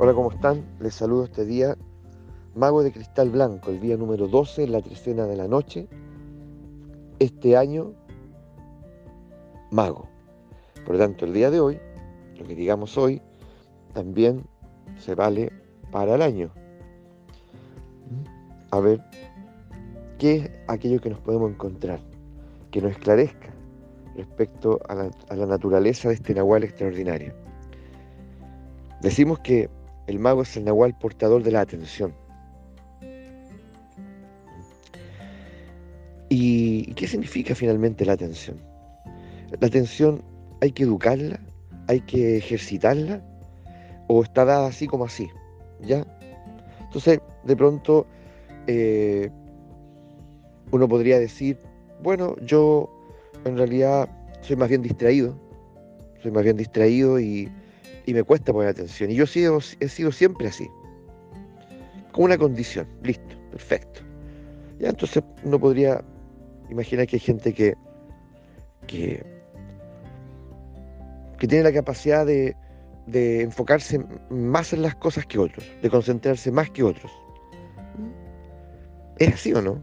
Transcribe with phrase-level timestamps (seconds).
[0.00, 0.64] Hola, ¿cómo están?
[0.78, 1.76] Les saludo este día,
[2.54, 5.88] Mago de Cristal Blanco, el día número 12, la trecena de la noche.
[7.18, 7.94] Este año,
[9.72, 10.08] Mago.
[10.86, 11.80] Por lo tanto, el día de hoy,
[12.38, 13.20] lo que digamos hoy,
[13.92, 14.44] también
[15.00, 15.50] se vale
[15.90, 16.52] para el año.
[18.70, 19.02] A ver,
[20.16, 21.98] ¿qué es aquello que nos podemos encontrar?
[22.70, 23.48] Que nos esclarezca
[24.14, 27.34] respecto a la, a la naturaleza de este Nahual extraordinario.
[29.02, 29.68] Decimos que
[30.08, 32.14] el mago es el nahual portador de la atención.
[36.30, 38.58] ¿Y qué significa finalmente la atención?
[39.60, 40.22] La atención
[40.60, 41.38] hay que educarla,
[41.86, 43.22] hay que ejercitarla,
[44.08, 45.28] o está dada así como así,
[45.80, 46.06] ¿ya?
[46.80, 48.06] Entonces, de pronto,
[48.66, 49.30] eh,
[50.70, 51.58] uno podría decir,
[52.02, 52.90] bueno, yo
[53.44, 54.08] en realidad
[54.40, 55.38] soy más bien distraído,
[56.22, 57.50] soy más bien distraído y
[58.08, 59.10] y me cuesta poner atención.
[59.10, 60.66] Y yo he sido, he sido siempre así.
[62.10, 62.88] Con una condición.
[63.02, 64.00] Listo, perfecto.
[64.78, 66.02] Ya entonces uno podría
[66.70, 67.74] imaginar que hay gente que,
[68.86, 69.22] que,
[71.38, 72.56] tiene la capacidad de,
[73.06, 77.12] de enfocarse más en las cosas que otros, de concentrarse más que otros.
[79.18, 79.82] ¿Es así o no?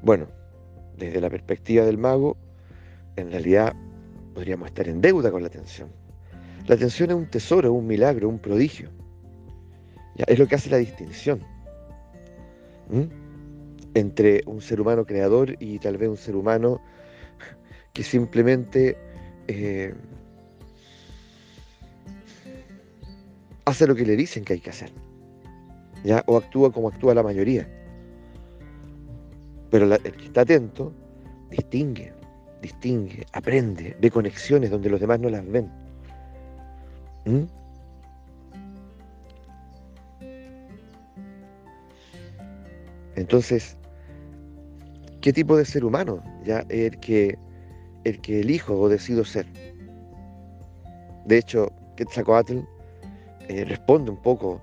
[0.00, 0.26] Bueno,
[0.96, 2.38] desde la perspectiva del mago,
[3.16, 3.74] en realidad
[4.32, 6.03] podríamos estar en deuda con la atención.
[6.66, 8.90] La atención es un tesoro, un milagro, un prodigio.
[10.16, 11.40] Es lo que hace la distinción
[13.94, 16.80] entre un ser humano creador y tal vez un ser humano
[17.92, 18.96] que simplemente
[19.48, 19.94] eh,
[23.64, 24.90] hace lo que le dicen que hay que hacer.
[26.02, 26.22] ¿ya?
[26.26, 27.68] O actúa como actúa la mayoría.
[29.70, 30.92] Pero el que está atento
[31.50, 32.12] distingue,
[32.60, 35.83] distingue, aprende, ve conexiones donde los demás no las ven.
[37.24, 37.44] ¿Mm?
[43.16, 43.76] Entonces,
[45.20, 47.38] ¿qué tipo de ser humano ya el que
[48.04, 49.46] el que elijo o decido ser?
[51.24, 52.58] De hecho, Quetzalcoatl
[53.48, 54.60] eh, responde un poco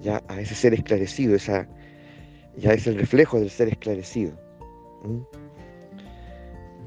[0.00, 1.66] ya a ese ser esclarecido, esa,
[2.56, 4.32] ya es el reflejo del ser esclarecido.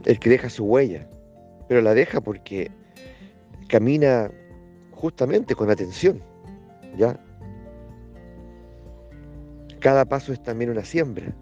[0.06, 1.07] El que deja su huella,
[1.67, 2.69] pero la deja porque
[3.67, 4.29] camina
[4.97, 6.22] justamente con atención,
[6.97, 7.19] ¿ya?
[9.80, 11.34] Cada paso es también una siembra,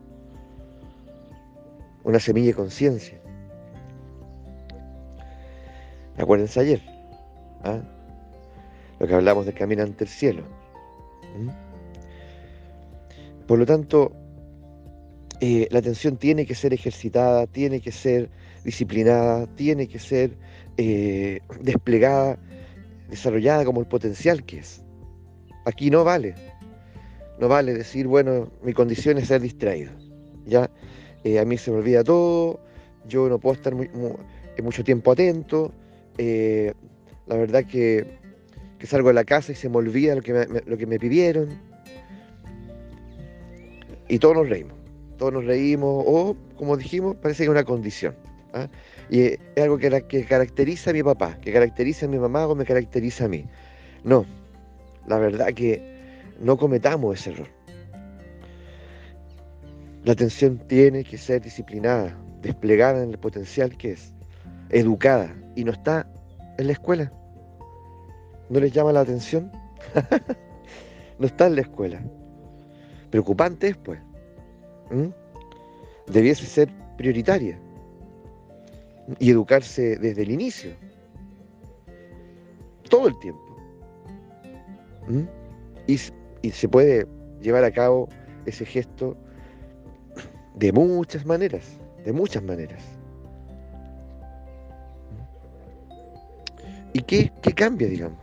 [2.04, 3.18] una semilla de conciencia.
[6.18, 6.82] Acuérdense ayer,
[7.64, 7.82] ¿ah?
[9.00, 10.44] lo que hablamos de caminar ante el cielo.
[13.48, 14.12] Por lo tanto,
[15.40, 18.30] eh, la atención tiene que ser ejercitada, tiene que ser
[18.64, 20.38] disciplinada, tiene que ser
[20.78, 22.38] eh, desplegada
[23.10, 24.82] desarrollada como el potencial que es.
[25.66, 26.36] Aquí no vale.
[27.40, 29.92] No vale decir, bueno, mi condición es ser distraído.
[30.46, 30.70] Ya
[31.24, 32.60] eh, a mí se me olvida todo,
[33.08, 35.74] yo no puedo estar eh, mucho tiempo atento.
[36.18, 36.74] Eh,
[37.28, 38.20] la verdad que,
[38.84, 41.60] salgo de la casa y se me olvida lo que me, lo que me pidieron.
[44.08, 44.78] Y todos nos reímos.
[45.18, 48.16] Todos nos reímos, o como dijimos, parece que es una condición.
[48.54, 48.68] ¿ah?
[49.10, 52.66] Y es algo que, caracteriza a mi papá, que caracteriza a mi mamá o me
[52.66, 53.46] caracteriza a mí.
[54.04, 54.26] No,
[55.08, 55.82] la verdad que
[56.40, 57.48] no cometamos ese error.
[60.04, 64.14] La atención tiene que ser disciplinada, desplegada en el potencial que es,
[64.70, 66.08] educada y no está
[66.58, 67.12] en la escuela.
[68.50, 69.52] ¿No les llama la atención?
[71.20, 72.02] no está en la escuela.
[73.10, 74.00] Preocupante es, pues.
[76.08, 77.60] Debiese ser prioritaria
[79.20, 80.72] y educarse desde el inicio,
[82.90, 83.42] todo el tiempo.
[85.08, 85.24] ¿Mm?
[85.88, 85.98] Y,
[86.52, 87.08] se puede
[87.42, 88.08] llevar a cabo
[88.46, 89.18] ese gesto
[90.56, 92.84] de muchas maneras, de muchas maneras.
[96.94, 98.20] ¿Y qué, cambia, digamos?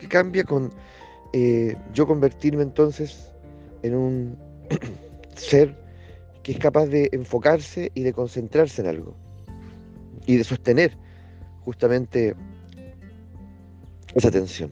[0.00, 0.72] ¿Qué cambia con
[1.34, 3.32] eh, yo convertirme entonces
[3.82, 4.38] en un
[5.36, 5.76] ser
[6.42, 9.27] que es capaz de enfocarse y de concentrarse en algo?
[10.28, 10.94] Y de sostener
[11.64, 12.36] justamente
[14.14, 14.70] esa tensión.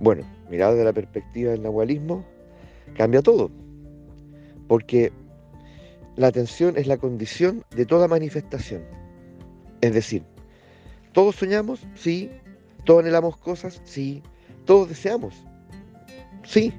[0.00, 2.24] Bueno, mirado desde la perspectiva del nahualismo,
[2.96, 3.50] cambia todo,
[4.66, 5.12] porque
[6.16, 8.82] la atención es la condición de toda manifestación.
[9.82, 10.24] Es decir,
[11.12, 12.30] todos soñamos, sí,
[12.84, 14.22] todos anhelamos cosas, sí,
[14.64, 15.34] todos deseamos,
[16.44, 16.72] sí.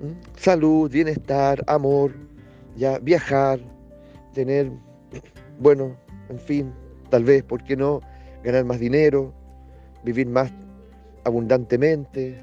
[0.00, 0.38] ¿Mm?
[0.38, 2.14] Salud, bienestar, amor,
[2.76, 3.60] ya viajar,
[4.32, 4.72] tener,
[5.58, 5.98] bueno,
[6.30, 6.72] en fin,
[7.10, 8.00] tal vez, ¿por qué no?
[8.42, 9.34] Ganar más dinero,
[10.04, 10.50] vivir más
[11.24, 12.42] abundantemente,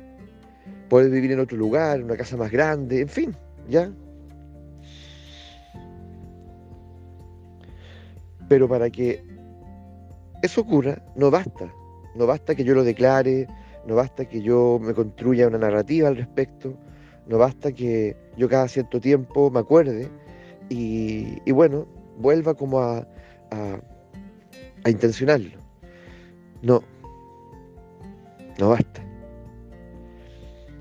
[0.89, 3.35] poder vivir en otro lugar, en una casa más grande, en fin,
[3.67, 3.91] ¿ya?
[8.47, 9.23] Pero para que
[10.41, 11.71] eso ocurra, no basta.
[12.15, 13.47] No basta que yo lo declare,
[13.85, 16.73] no basta que yo me construya una narrativa al respecto,
[17.27, 20.09] no basta que yo cada cierto tiempo me acuerde
[20.69, 21.85] y, bueno,
[22.17, 23.07] vuelva como a,
[23.51, 23.79] a,
[24.89, 25.59] intencionarlo.
[26.61, 26.81] No,
[28.57, 29.03] no basta.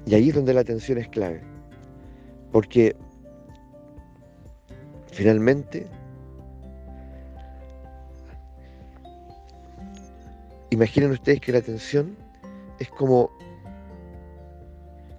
[0.06, 1.42] Y ahí es donde la atención es clave.
[2.52, 2.94] Porque
[5.12, 5.88] finalmente
[10.76, 12.14] Imaginen ustedes que la atención
[12.80, 13.30] es como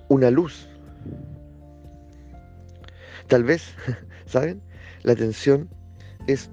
[0.07, 0.69] una luz.
[3.27, 3.73] Tal vez,
[4.27, 4.61] ¿saben?
[5.01, 5.67] La atención
[6.27, 6.51] es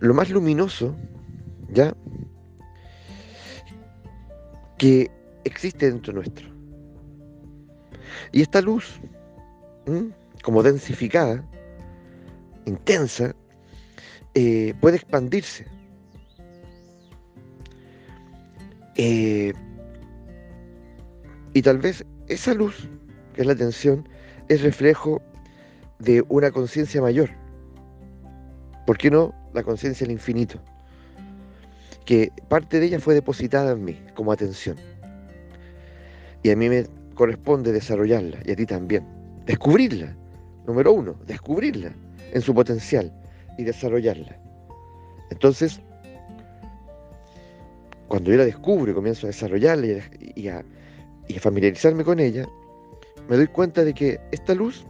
[0.00, 0.94] lo más luminoso,
[1.70, 1.94] ¿ya?
[4.76, 5.10] Que
[5.44, 6.48] existe dentro nuestro.
[8.32, 9.00] Y esta luz,
[10.42, 11.44] como densificada,
[12.66, 13.34] intensa,
[14.34, 15.66] eh, puede expandirse.
[18.96, 19.52] Eh,
[21.54, 22.88] y tal vez esa luz,
[23.34, 24.08] que es la atención,
[24.48, 25.22] es reflejo
[25.98, 27.30] de una conciencia mayor.
[28.86, 30.60] ¿Por qué no la conciencia del infinito?
[32.04, 34.76] Que parte de ella fue depositada en mí como atención.
[36.42, 39.04] Y a mí me corresponde desarrollarla, y a ti también.
[39.44, 40.16] Descubrirla.
[40.66, 41.92] Número uno, descubrirla
[42.32, 43.12] en su potencial
[43.56, 44.38] y desarrollarla.
[45.30, 45.80] Entonces,
[48.08, 49.86] cuando yo la descubro y comienzo a desarrollarla
[50.34, 50.64] y a,
[51.40, 52.46] familiarizarme con ella,
[53.28, 54.86] me doy cuenta de que esta luz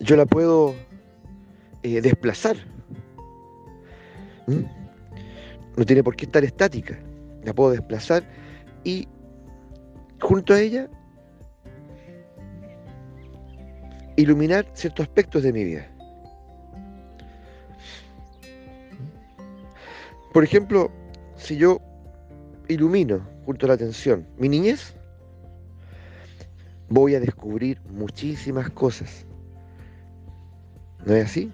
[0.00, 0.74] yo la puedo
[1.96, 2.56] eh, desplazar.
[4.46, 4.64] ¿Mm?
[5.76, 6.98] No tiene por qué estar estática.
[7.44, 8.24] La puedo desplazar
[8.84, 9.08] y
[10.20, 10.88] junto a ella
[14.16, 15.88] iluminar ciertos aspectos de mi vida.
[20.32, 20.90] Por ejemplo,
[21.36, 21.80] si yo
[22.68, 24.94] ilumino junto a la atención mi niñez,
[26.88, 29.26] voy a descubrir muchísimas cosas.
[31.06, 31.52] ¿No es así?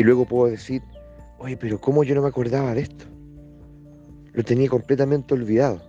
[0.00, 0.82] Y luego puedo decir,
[1.36, 3.04] oye, pero ¿cómo yo no me acordaba de esto?
[4.32, 5.82] Lo tenía completamente olvidado.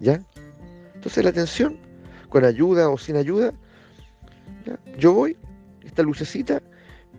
[0.00, 0.18] ¿Ya?
[0.94, 1.76] Entonces la atención,
[2.30, 3.52] con ayuda o sin ayuda,
[4.96, 5.36] yo voy,
[5.84, 6.62] esta lucecita,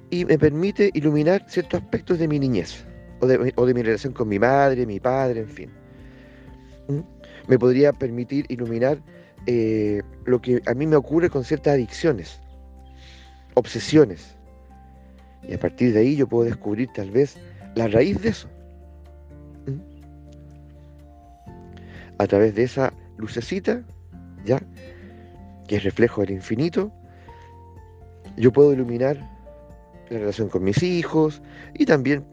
[0.09, 2.83] y me permite iluminar ciertos aspectos de mi niñez
[3.19, 5.69] o de, mi relación con mi madre, mi padre, en fin.
[6.87, 7.01] ¿Mm?
[7.47, 8.97] Me podría permitir iluminar
[9.45, 12.41] eh, lo que a mí me ocurre con ciertas adicciones,
[13.53, 14.35] obsesiones.
[15.47, 17.37] Y a partir de ahí yo puedo descubrir tal vez
[17.75, 18.47] la raíz de eso.
[22.17, 23.83] A través de esa lucecita,
[24.45, 24.61] ¿ya?
[25.67, 26.91] Que es reflejo del infinito,
[28.37, 29.17] yo puedo iluminar
[30.09, 31.41] la relación con mis hijos
[31.73, 32.23] y también,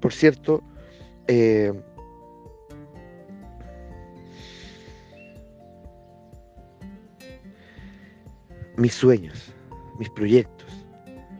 [0.00, 0.62] por cierto,
[1.26, 1.72] eh,
[8.76, 9.52] mis sueños,
[9.98, 10.67] mis proyectos,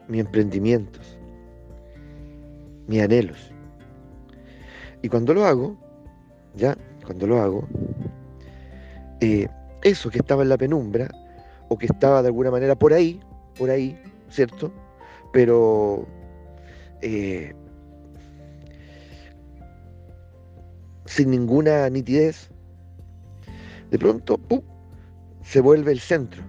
[0.09, 1.19] mis emprendimientos,
[2.87, 3.53] mis anhelos.
[5.03, 5.77] Y cuando lo hago,
[6.55, 7.69] ya, cuando lo hago,
[9.21, 9.47] eh,
[9.83, 11.09] eso que estaba en la penumbra,
[11.69, 13.21] o que estaba de alguna manera por ahí,
[13.57, 13.97] por ahí,
[14.31, 14.73] ¿cierto?
[15.33, 16.07] pero
[17.03, 17.55] eh,
[21.07, 22.51] sin ninguna nitidez,
[23.91, 24.41] de pronto
[25.43, 26.43] se vuelve el centro.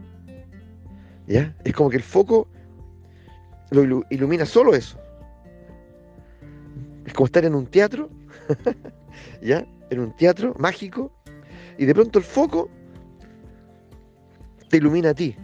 [1.28, 1.56] ¿Ya?
[1.64, 2.48] Es como que el foco
[3.72, 5.00] lo ilumina solo eso.
[7.06, 8.10] Es como estar en un teatro,
[9.42, 9.66] ¿ya?
[9.90, 11.12] En un teatro mágico,
[11.78, 12.70] y de pronto el foco
[14.70, 15.36] te ilumina a ti.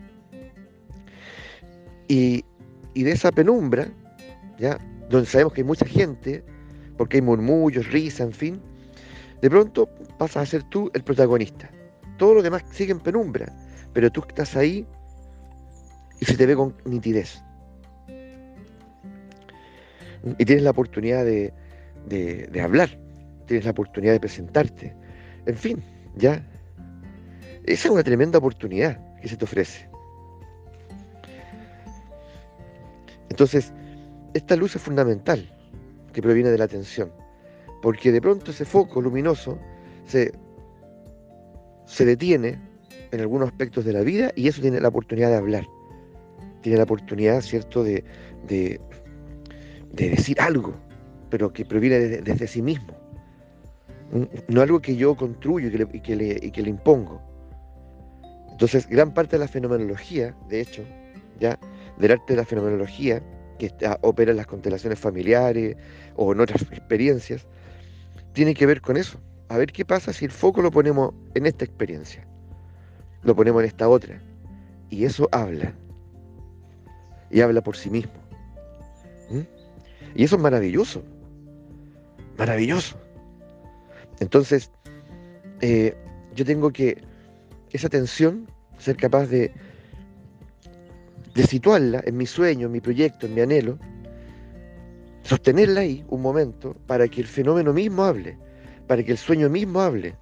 [2.08, 2.44] Y,
[2.94, 3.88] y de esa penumbra,
[4.60, 4.77] ¿ya?
[5.10, 6.44] donde sabemos que hay mucha gente,
[6.98, 8.62] porque hay murmullos, risa, en fin,
[9.41, 11.70] de pronto pasas a ser tú el protagonista.
[12.17, 13.51] Todos los demás siguen penumbra,
[13.94, 14.86] pero tú estás ahí
[16.20, 17.45] y se te ve con nitidez.
[20.38, 21.53] Y tienes la oportunidad de,
[22.08, 22.89] de hablar,
[23.46, 24.96] tienes la oportunidad de presentarte.
[25.46, 25.84] En fin,
[26.15, 26.44] ya.
[27.65, 29.89] Esa es una tremenda oportunidad que se te ofrece.
[33.29, 33.74] Entonces,
[34.34, 35.51] esta luz es fundamental
[36.13, 37.12] que proviene de la atención,
[37.82, 39.60] porque de pronto ese foco luminoso
[40.05, 40.32] se,
[41.86, 42.60] se detiene
[43.12, 45.67] en algunos aspectos de la vida y eso tiene la oportunidad de hablar,
[46.62, 48.03] tiene la oportunidad, ¿cierto?, de,
[48.48, 48.79] de,
[49.96, 50.74] de decir algo,
[51.30, 52.94] pero que proviene desde sí mismo.
[54.48, 57.22] No algo que yo construyo y que, le, y que le impongo.
[58.52, 60.84] Entonces, gran parte de la fenomenología, de hecho,
[61.40, 61.60] ya
[61.98, 63.22] del arte de la fenomenología,
[63.58, 65.78] que opera en las constelaciones familiares
[66.16, 67.48] o en otras experiencias,
[68.34, 69.20] tiene que ver con eso.
[69.50, 72.28] A ver qué pasa si el foco lo ponemos en esta experiencia,
[73.24, 74.22] lo ponemos en esta otra.
[74.90, 75.74] Y eso habla.
[77.32, 78.25] Y habla por sí mismo.
[80.15, 81.03] Y eso es maravilloso.
[82.38, 82.98] Maravilloso.
[84.19, 84.72] Entonces,
[85.62, 85.95] eh,
[86.36, 87.03] yo tengo que,
[87.72, 89.53] esa tensión, ser capaz de
[91.36, 93.77] de situarla en mi sueño, en mi proyecto, en mi anhelo,
[95.24, 98.38] sostenerla ahí un momento para que el fenómeno mismo hable,
[98.88, 100.15] para que el sueño mismo hable.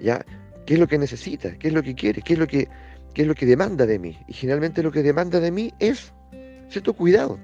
[0.00, 0.24] ¿Ya?
[0.64, 1.56] ¿Qué es lo que necesita?
[1.58, 2.22] ¿Qué es lo que quiere?
[2.22, 2.68] ¿Qué es lo que,
[3.12, 4.18] qué es lo que demanda de mí?
[4.26, 6.12] Y generalmente lo que demanda de mí es
[6.70, 7.38] cierto cuidado.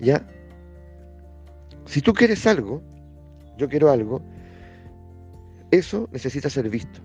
[0.00, 0.26] ¿Ya?
[1.88, 2.82] Si tú quieres algo,
[3.56, 4.20] yo quiero algo,
[5.70, 7.00] eso necesita ser visto.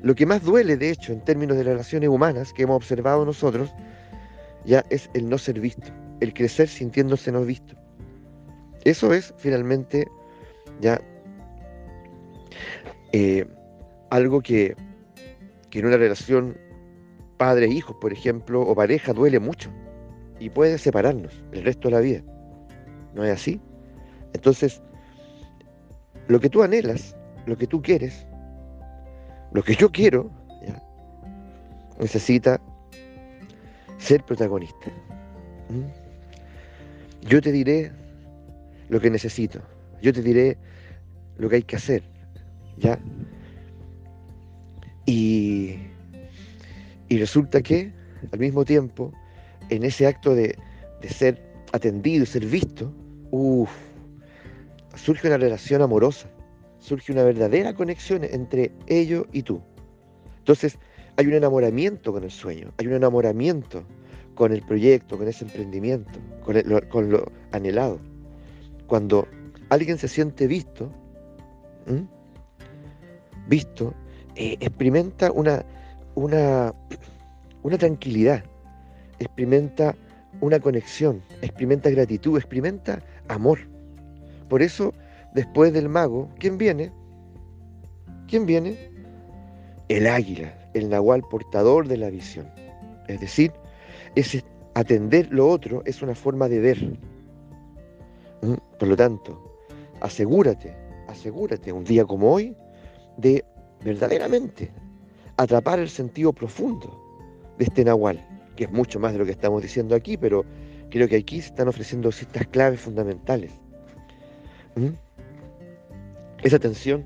[0.00, 3.74] Lo que más duele, de hecho, en términos de relaciones humanas que hemos observado nosotros,
[4.64, 5.88] ya es el no ser visto,
[6.20, 7.74] el crecer sintiéndose no visto.
[8.84, 10.06] Eso es finalmente
[10.80, 11.00] ya
[13.12, 13.44] eh,
[14.10, 14.76] algo que,
[15.68, 16.56] que en una relación
[17.38, 19.68] padre-hijos, por ejemplo, o pareja duele mucho
[20.38, 22.22] y puede separarnos el resto de la vida.
[23.14, 23.60] ¿No es así?
[24.32, 24.82] Entonces,
[26.28, 27.16] lo que tú anhelas,
[27.46, 28.26] lo que tú quieres,
[29.52, 30.30] lo que yo quiero,
[31.98, 32.60] necesita
[33.98, 34.90] ser protagonista.
[35.68, 37.26] ¿Mm?
[37.26, 37.92] Yo te diré
[38.88, 39.60] lo que necesito,
[40.00, 40.56] yo te diré
[41.36, 42.02] lo que hay que hacer,
[42.78, 42.98] ¿ya?
[45.04, 45.78] Y,
[47.08, 47.92] y resulta que,
[48.32, 49.12] al mismo tiempo,
[49.70, 50.56] en ese acto de,
[51.02, 51.42] de ser
[51.72, 52.92] atendido ser visto,
[53.30, 53.70] uff,
[54.98, 56.28] surge una relación amorosa,
[56.78, 59.60] surge una verdadera conexión entre ellos y tú.
[60.38, 60.78] Entonces,
[61.16, 63.82] hay un enamoramiento con el sueño, hay un enamoramiento
[64.34, 67.98] con el proyecto, con ese emprendimiento, con, lo anhelado.
[68.86, 69.26] Cuando
[69.68, 70.90] alguien se siente visto,
[73.48, 73.94] visto,
[74.36, 75.64] eh, experimenta una,
[76.14, 76.72] una,
[77.62, 78.44] una tranquilidad,
[79.18, 79.96] experimenta
[80.40, 83.58] una conexión, experimenta gratitud, experimenta amor.
[84.48, 84.92] Por eso,
[85.34, 86.92] después del mago, ¿quién viene?
[88.26, 88.90] ¿Quién viene?
[89.88, 92.46] El águila, el nahual portador de la visión.
[93.08, 93.52] Es decir,
[94.14, 96.98] es atender lo otro es una forma de ver.
[98.42, 98.54] ¿Mm?
[98.78, 99.60] Por lo tanto,
[100.00, 100.76] asegúrate,
[101.08, 102.54] asegúrate un día como hoy
[103.16, 103.44] de
[103.84, 104.70] verdaderamente
[105.36, 107.00] atrapar el sentido profundo
[107.58, 108.24] de este nahual,
[108.56, 110.44] que es mucho más de lo que estamos diciendo aquí, pero
[110.90, 113.52] creo que aquí se están ofreciendo ciertas claves fundamentales.
[116.42, 117.04] Esa atención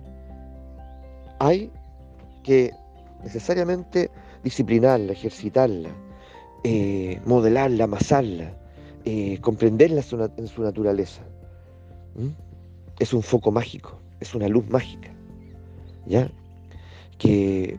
[1.39, 1.71] hay
[2.43, 2.73] que
[3.23, 4.11] necesariamente
[4.43, 5.91] disciplinarla, ejercitarla,
[6.65, 8.53] eh, modelarla, amasarla,
[9.05, 10.03] eh, comprenderla
[10.37, 11.23] en su naturaleza.
[12.99, 15.11] Es un foco mágico, es una luz mágica,
[16.07, 16.31] ¿ya?
[17.19, 17.79] Que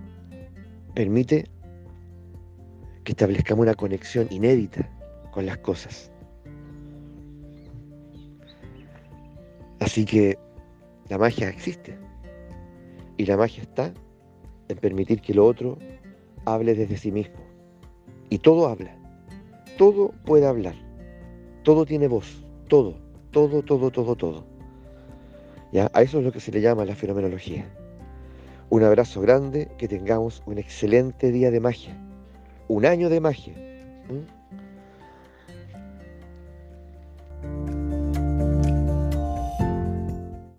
[0.93, 1.45] permite
[3.03, 4.89] que establezcamos una conexión inédita
[5.31, 6.12] con las cosas.
[9.83, 10.39] Así que
[11.09, 11.97] la magia existe.
[13.17, 13.93] Y la magia está
[14.69, 15.77] en permitir que lo otro
[16.45, 17.35] hable desde sí mismo.
[18.29, 18.95] Y todo habla,
[19.77, 20.75] todo puede hablar,
[21.63, 22.95] todo tiene voz, todo,
[23.31, 24.45] todo, todo, todo, todo.
[25.73, 25.91] ¿Ya?
[25.93, 27.65] A eso es lo que se le llama la fenomenología.
[28.69, 31.93] Un abrazo grande, que tengamos un excelente día de magia,
[32.69, 33.53] un año de magia.